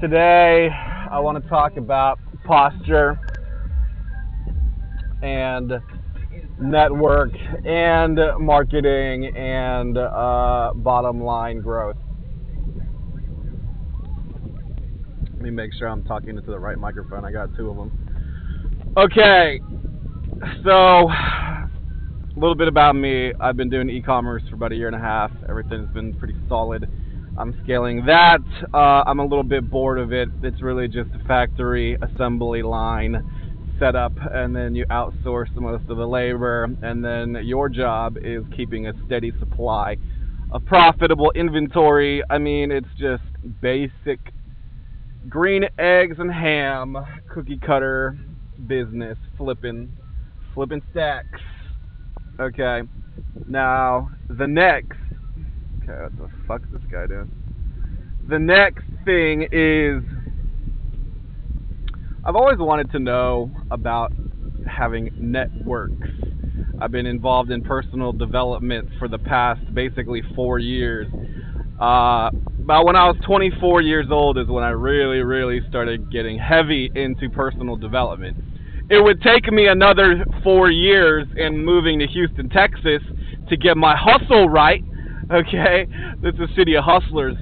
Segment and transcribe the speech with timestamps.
[0.00, 0.68] Today,
[1.10, 3.16] I want to talk about posture
[5.22, 5.72] and
[6.60, 7.30] network
[7.64, 11.96] and marketing and uh, bottom line growth.
[15.32, 17.24] Let me make sure I'm talking into the right microphone.
[17.24, 18.94] I got two of them.
[18.96, 19.60] Okay,
[20.64, 21.70] so a
[22.34, 23.32] little bit about me.
[23.38, 25.30] I've been doing e-commerce for about a year and a half.
[25.48, 26.90] Everything's been pretty solid.
[27.36, 28.40] I'm scaling that.
[28.72, 30.28] Uh, I'm a little bit bored of it.
[30.42, 33.22] It's really just a factory assembly line
[33.78, 38.86] setup, and then you outsource most of the labor, and then your job is keeping
[38.86, 39.96] a steady supply
[40.52, 42.22] of profitable inventory.
[42.30, 43.24] I mean, it's just
[43.60, 44.20] basic
[45.28, 46.96] green eggs and ham
[47.32, 48.16] cookie cutter
[48.66, 49.90] business flipping
[50.54, 51.40] flipping stacks.
[52.38, 52.82] Okay.
[53.48, 54.98] Now the next
[55.86, 57.30] Okay, what the fuck is this guy doing?
[58.26, 60.02] The next thing is
[62.24, 64.12] I've always wanted to know about
[64.66, 66.08] having networks.
[66.80, 71.06] I've been involved in personal development for the past basically four years.
[71.78, 72.30] Uh,
[72.62, 76.90] about when I was 24 years old is when I really, really started getting heavy
[76.94, 78.38] into personal development.
[78.88, 83.02] It would take me another four years in moving to Houston, Texas
[83.50, 84.82] to get my hustle right
[85.32, 85.86] Okay,
[86.22, 87.34] it's a city of hustlers.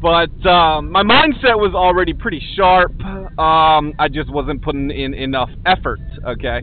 [0.00, 2.92] But um, my mindset was already pretty sharp.
[3.02, 5.98] Um, I just wasn't putting in enough effort.
[6.26, 6.60] Okay,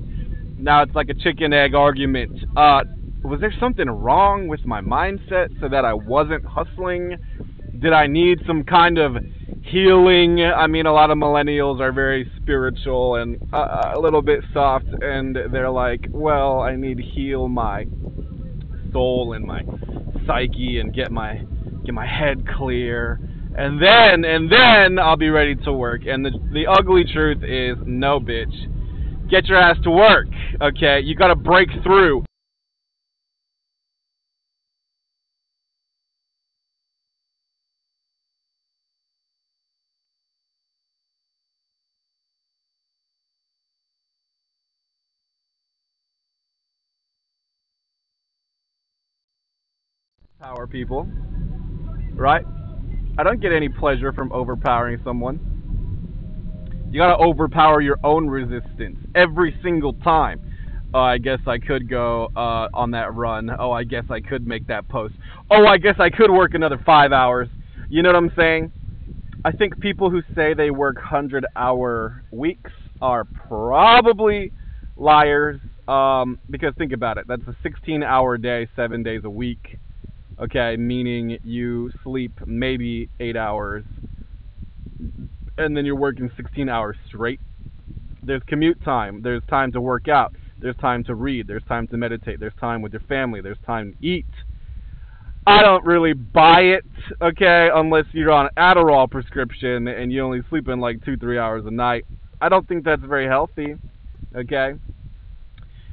[0.57, 2.31] now it's like a chicken egg argument.
[2.55, 2.81] Uh,
[3.23, 7.17] was there something wrong with my mindset so that I wasn't hustling?
[7.79, 9.17] Did I need some kind of
[9.63, 10.43] healing?
[10.43, 14.85] I mean, a lot of millennials are very spiritual and uh, a little bit soft,
[15.01, 17.85] and they're like, well, I need to heal my
[18.93, 19.63] soul and my
[20.25, 21.43] psyche and get my
[21.85, 23.19] get my head clear
[23.55, 26.01] and then and then I'll be ready to work.
[26.07, 28.53] And the the ugly truth is no bitch.
[29.29, 30.27] Get your ass to work.
[30.61, 31.01] Okay?
[31.01, 32.23] You got to break through.
[50.43, 51.07] Power people.
[52.15, 52.45] Right?
[53.17, 55.39] I don't get any pleasure from overpowering someone.
[56.91, 60.41] You gotta overpower your own resistance every single time.
[60.93, 63.51] Oh, I guess I could go uh, on that run.
[63.57, 65.13] Oh, I guess I could make that post.
[65.49, 67.47] Oh, I guess I could work another five hours.
[67.87, 68.69] You know what I'm saying?
[69.45, 72.71] I think people who say they work 100 hour weeks
[73.01, 74.51] are probably
[74.97, 75.61] liars.
[75.87, 77.29] Um, because think about it.
[77.29, 79.79] That's a 16 hour day, seven days a week
[80.41, 83.83] okay, meaning you sleep maybe eight hours
[85.57, 87.39] and then you're working 16 hours straight.
[88.23, 91.97] There's commute time, there's time to work out, there's time to read, there's time to
[91.97, 94.25] meditate, there's time with your family, there's time to eat.
[95.45, 96.85] I don't really buy it,
[97.21, 101.63] okay, unless you're on Adderall prescription and you only sleep in like two, three hours
[101.65, 102.05] a night.
[102.39, 103.75] I don't think that's very healthy,
[104.33, 104.75] okay?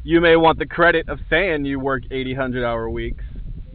[0.05, 3.25] You may want the credit of saying you work 80, 100 hour weeks,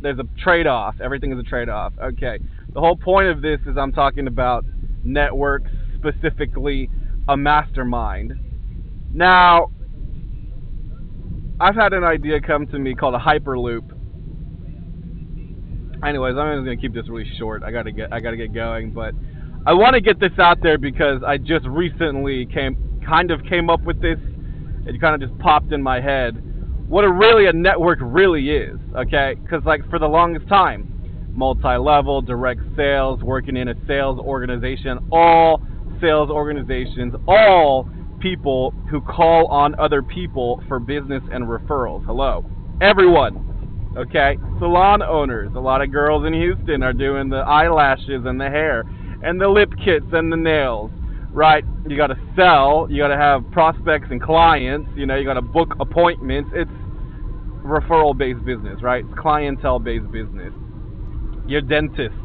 [0.06, 0.96] there's a trade off.
[1.02, 1.94] Everything is a trade off.
[2.02, 2.40] Okay.
[2.74, 4.66] The whole point of this is I'm talking about
[5.04, 6.90] networks, specifically
[7.28, 8.34] a mastermind.
[9.14, 9.72] Now,
[11.60, 13.92] I've had an idea come to me called a hyperloop.
[16.06, 17.64] Anyways, I'm just gonna keep this really short.
[17.64, 19.14] I gotta get I gotta get going, but
[19.66, 23.70] I want to get this out there because I just recently came kind of came
[23.70, 24.20] up with this.
[24.86, 26.36] It kind of just popped in my head
[26.88, 29.35] what a really a network really is, okay?
[29.41, 30.91] Because like for the longest time,
[31.34, 35.62] multi-level, direct sales, working in a sales organization, all
[36.00, 42.06] sales organizations, all people who call on other people for business and referrals.
[42.06, 42.45] Hello,
[42.81, 43.94] everyone.
[43.97, 45.51] Okay, salon owners.
[45.56, 48.83] A lot of girls in Houston are doing the eyelashes and the hair
[49.24, 50.92] and the lip kits and the nails
[51.36, 51.66] right?
[51.88, 55.34] You got to sell, you got to have prospects and clients, you know, you got
[55.34, 56.50] to book appointments.
[56.56, 56.72] It's
[57.64, 59.04] referral based business, right?
[59.04, 60.54] It's clientele based business.
[61.48, 62.16] Your dentist,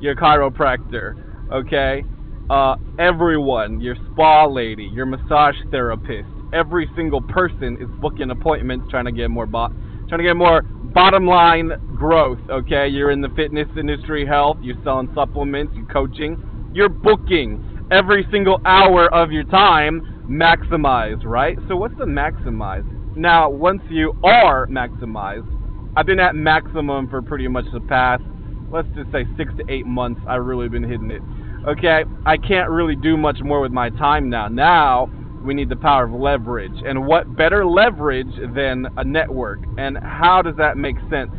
[0.00, 1.14] your chiropractor,
[1.52, 2.02] okay?
[2.48, 9.04] Uh, everyone, your spa lady, your massage therapist, every single person is booking appointments trying
[9.04, 10.62] to get more trying to get more
[10.94, 12.88] bottom line growth, okay?
[12.88, 16.36] You're in the fitness industry, health, you're selling supplements, you're coaching,
[16.72, 21.58] you're booking every single hour of your time maximize, right?
[21.68, 22.84] So what's the maximize?
[23.16, 25.50] Now, once you are maximized,
[25.96, 28.22] I've been at maximum for pretty much the past,
[28.70, 30.20] let's just say six to eight months.
[30.26, 31.22] I've really been hitting it.
[31.68, 34.48] Okay, I can't really do much more with my time now.
[34.48, 35.08] Now
[35.44, 36.82] we need the power of leverage.
[36.84, 39.60] And what better leverage than a network?
[39.78, 41.32] And how does that make sense?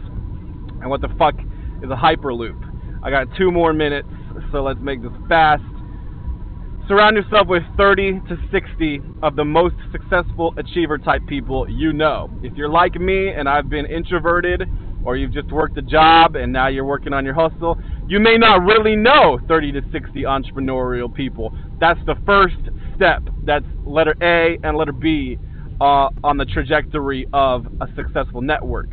[0.82, 1.36] And what the fuck
[1.84, 2.60] is a hyperloop?
[3.04, 4.10] I got two more minutes,
[4.52, 5.64] so let's make this fast.
[6.88, 12.30] Surround yourself with 30 to 60 of the most successful achiever type people you know.
[12.44, 14.70] If you're like me and I've been introverted,
[15.04, 18.38] or you've just worked a job and now you're working on your hustle, you may
[18.38, 21.56] not really know 30 to 60 entrepreneurial people.
[21.80, 22.56] That's the first
[22.96, 23.24] step.
[23.46, 25.40] That's letter A and letter B
[25.82, 28.90] uh, on the trajectory of a successful network.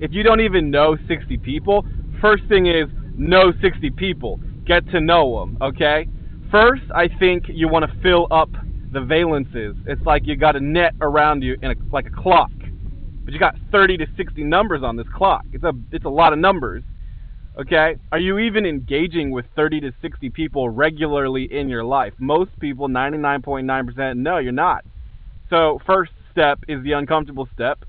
[0.00, 1.86] If you don't even know 60 people,
[2.20, 4.40] first thing is know 60 people.
[4.66, 6.08] Get to know them, okay?
[6.54, 8.48] First, I think you want to fill up
[8.92, 9.74] the valences.
[9.88, 12.52] It's like you got a net around you in a, like a clock,
[13.24, 15.44] but you got 30 to 60 numbers on this clock.
[15.52, 16.84] It's a it's a lot of numbers.
[17.60, 22.12] Okay, are you even engaging with 30 to 60 people regularly in your life?
[22.18, 24.84] Most people, 99.9%, no, you're not.
[25.50, 27.84] So, first step is the uncomfortable step.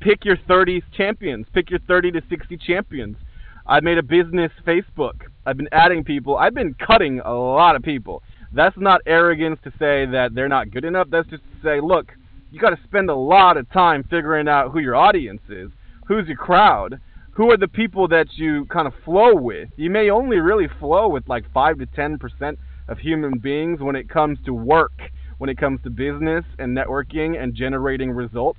[0.00, 1.46] Pick your 30 champions.
[1.54, 3.16] Pick your 30 to 60 champions.
[3.64, 5.31] I made a business Facebook.
[5.44, 6.36] I've been adding people.
[6.36, 8.22] I've been cutting a lot of people.
[8.52, 11.08] That's not arrogance to say that they're not good enough.
[11.10, 12.12] That's just to say, look,
[12.50, 15.70] you got to spend a lot of time figuring out who your audience is,
[16.06, 17.00] who's your crowd,
[17.32, 19.70] who are the people that you kind of flow with.
[19.76, 22.56] You may only really flow with like 5 to 10%
[22.88, 24.92] of human beings when it comes to work,
[25.38, 28.58] when it comes to business and networking and generating results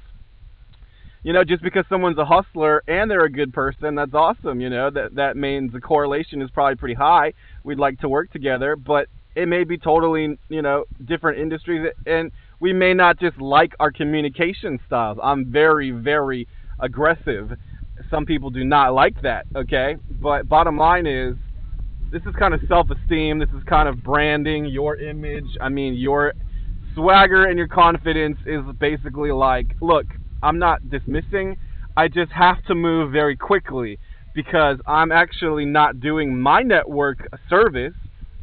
[1.23, 4.59] you know, just because someone's a hustler and they're a good person, that's awesome.
[4.59, 7.33] You know, that that means the correlation is probably pretty high.
[7.63, 12.31] We'd like to work together, but it may be totally, you know, different industries, and
[12.59, 15.17] we may not just like our communication styles.
[15.23, 16.47] I'm very, very
[16.79, 17.51] aggressive.
[18.11, 19.45] Some people do not like that.
[19.55, 21.35] Okay, but bottom line is,
[22.11, 23.39] this is kind of self-esteem.
[23.39, 25.57] This is kind of branding, your image.
[25.59, 26.33] I mean, your
[26.93, 30.05] swagger and your confidence is basically like, look
[30.43, 31.55] I'm not dismissing.
[31.95, 33.97] I just have to move very quickly
[34.35, 37.93] because I'm actually not doing my network service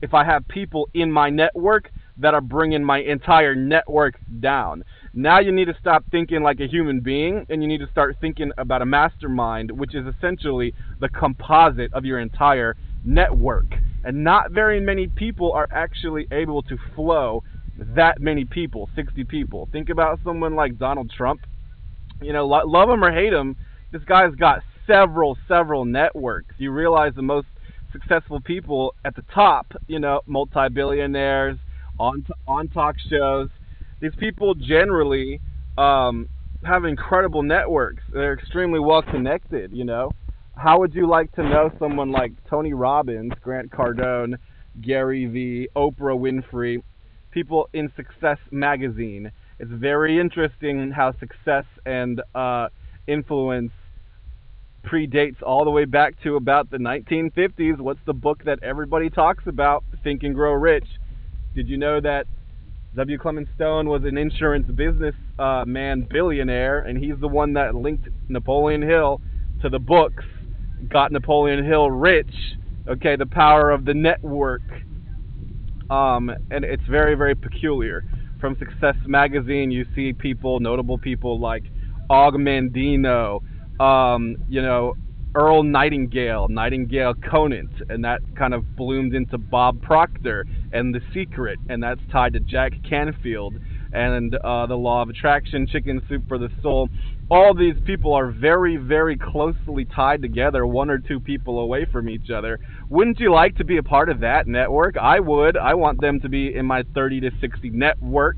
[0.00, 4.84] if I have people in my network that are bringing my entire network down.
[5.12, 8.16] Now you need to stop thinking like a human being and you need to start
[8.20, 13.66] thinking about a mastermind, which is essentially the composite of your entire network.
[14.04, 17.42] And not very many people are actually able to flow
[17.78, 19.68] that many people, 60 people.
[19.72, 21.40] Think about someone like Donald Trump
[22.20, 23.56] you know, lo- love him or hate him,
[23.92, 26.54] this guy's got several, several networks.
[26.58, 27.46] You realize the most
[27.92, 31.58] successful people at the top, you know, multi-billionaires
[31.98, 33.48] on on talk shows.
[34.00, 35.40] These people generally
[35.76, 36.28] um,
[36.64, 38.02] have incredible networks.
[38.12, 39.72] They're extremely well connected.
[39.72, 40.10] You know,
[40.56, 44.34] how would you like to know someone like Tony Robbins, Grant Cardone,
[44.80, 46.82] Gary Vee, Oprah Winfrey,
[47.30, 49.30] people in Success Magazine?
[49.60, 52.70] It's very interesting how success and uh,
[53.06, 53.72] influence
[54.86, 57.78] predates all the way back to about the 1950s.
[57.78, 59.84] What's the book that everybody talks about?
[60.02, 60.86] Think and Grow Rich.
[61.54, 62.26] Did you know that
[62.96, 63.18] W.
[63.18, 68.08] Clement Stone was an insurance business uh, man billionaire, and he's the one that linked
[68.30, 69.20] Napoleon Hill
[69.60, 70.24] to the books,
[70.88, 72.34] got Napoleon Hill rich.
[72.88, 74.62] Okay, the power of the network.
[75.90, 78.06] Um, and it's very, very peculiar
[78.40, 81.64] from Success Magazine, you see people, notable people like
[82.08, 83.40] Og Mandino,
[83.80, 84.94] um, you know,
[85.34, 91.58] Earl Nightingale, Nightingale Conant, and that kind of bloomed into Bob Proctor and The Secret,
[91.68, 93.54] and that's tied to Jack Canfield
[93.92, 96.88] and uh, The Law of Attraction, Chicken Soup for the Soul.
[97.30, 102.08] All these people are very, very closely tied together, one or two people away from
[102.08, 102.58] each other.
[102.88, 104.96] Wouldn't you like to be a part of that network?
[104.96, 105.56] I would.
[105.56, 108.36] I want them to be in my 30 to 60 network.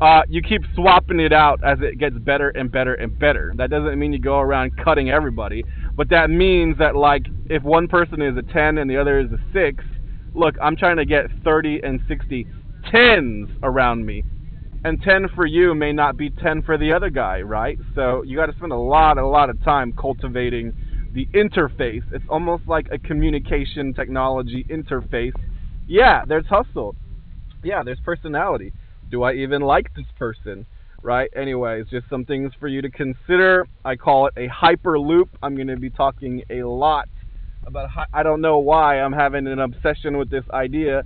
[0.00, 3.52] Uh, you keep swapping it out as it gets better and better and better.
[3.56, 5.64] That doesn't mean you go around cutting everybody,
[5.96, 9.32] but that means that like if one person is a 10 and the other is
[9.32, 9.84] a 6,
[10.34, 12.46] look, I'm trying to get 30 and 60
[12.92, 14.22] tens around me
[14.84, 17.78] and 10 for you may not be 10 for the other guy, right?
[17.94, 20.72] So you got to spend a lot, a lot of time cultivating
[21.14, 22.02] the interface.
[22.12, 25.32] It's almost like a communication technology interface.
[25.86, 26.94] Yeah, there's hustle.
[27.64, 28.72] Yeah, there's personality.
[29.10, 30.66] Do I even like this person?
[31.02, 31.30] Right?
[31.34, 33.66] Anyways, just some things for you to consider.
[33.84, 35.28] I call it a hyperloop.
[35.42, 37.08] I'm going to be talking a lot
[37.66, 37.88] about.
[38.12, 41.04] I don't know why I'm having an obsession with this idea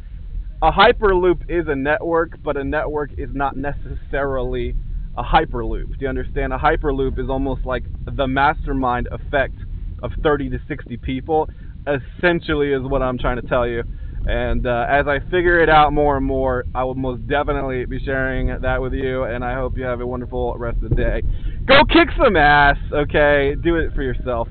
[0.63, 4.77] a hyperloop is a network, but a network is not necessarily
[5.19, 5.89] a hyperloop.
[5.89, 6.53] Do you understand?
[6.53, 7.83] A hyperloop is almost like
[8.17, 9.57] the mastermind effect
[10.05, 11.49] of 30 to 60 people.
[11.89, 13.83] Essentially, is what I'm trying to tell you.
[14.27, 17.99] And uh, as I figure it out more and more, I will most definitely be
[17.99, 19.25] sharing that with you.
[19.25, 21.23] And I hope you have a wonderful rest of the day.
[21.67, 23.57] Go kick some ass, okay?
[23.61, 24.47] Do it for yourself.